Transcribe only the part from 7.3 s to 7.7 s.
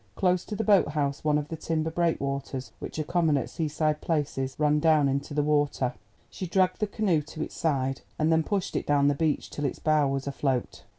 its